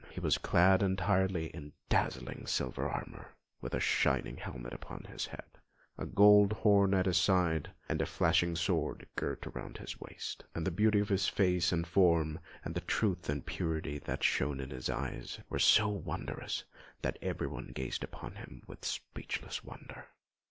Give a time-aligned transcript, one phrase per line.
[0.09, 5.59] He was clad entirely in dazzling silver armour, with a shining helmet upon his head,
[5.95, 10.65] a golden horn at his side, and a flashing sword girt around his waist; and
[10.65, 14.71] the beauty of his face and form, and the truth and purity that shone in
[14.71, 16.63] his eyes, were so wondrous
[17.03, 20.07] that everyone gazed upon him with speechless wonder.